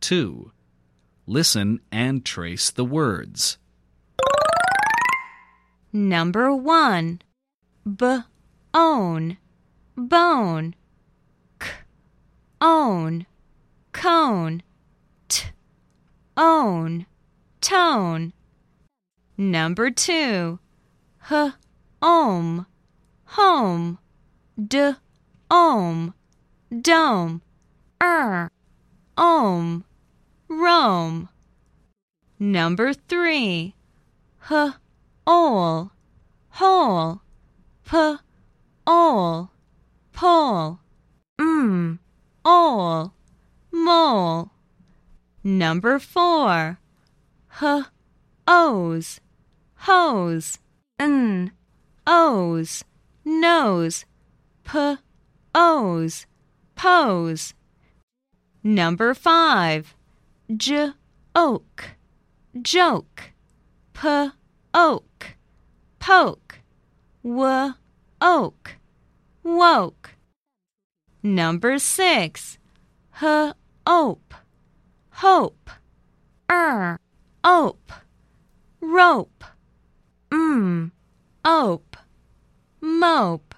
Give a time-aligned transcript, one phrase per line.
[0.00, 0.52] 2.
[1.26, 3.58] Listen and trace the words.
[5.92, 7.22] Number 1.
[7.96, 8.18] B
[8.74, 9.38] own
[9.96, 10.74] bone.
[11.58, 11.70] K
[12.60, 13.26] own
[13.92, 14.62] cone.
[15.28, 15.46] T
[16.36, 17.06] own
[17.60, 18.32] tone.
[19.38, 20.58] Number 2.
[21.30, 21.52] H
[22.02, 22.66] ohm
[23.24, 23.98] home.
[24.62, 24.92] D
[25.50, 26.14] ohm
[26.82, 27.42] dome.
[28.02, 28.50] Er
[29.16, 29.84] ohm
[30.48, 31.28] Rome.
[32.38, 33.74] Number three.
[34.50, 34.74] H.
[35.26, 35.90] Ole
[36.50, 37.20] hole
[37.84, 38.16] p.
[38.86, 39.50] Ole
[40.12, 40.78] pole
[41.38, 41.98] m.
[42.44, 43.12] Ole
[43.72, 44.50] mole.
[45.44, 46.78] Number four.
[47.60, 47.84] H.
[48.48, 49.20] O's.
[49.74, 50.58] Hose.
[50.98, 51.52] N.
[52.06, 52.84] O's.
[53.24, 54.04] Nose.
[54.64, 54.96] P.
[55.54, 56.26] O's.
[56.74, 57.54] Pose.
[58.66, 59.94] Number five.
[60.56, 60.90] J
[61.36, 61.90] oak,
[62.60, 63.30] joke,
[63.92, 64.30] p
[64.74, 65.36] oak,
[66.00, 66.58] poke,
[67.22, 67.74] w
[68.20, 68.76] oak,
[69.44, 70.16] woke.
[71.22, 72.58] Number six,
[73.20, 73.54] h
[73.86, 74.34] ope,
[75.10, 75.70] hope,
[76.50, 76.98] er
[77.44, 77.92] ope,
[78.80, 79.44] rope,
[80.32, 80.90] m
[81.44, 81.96] ope,
[82.80, 83.55] mope.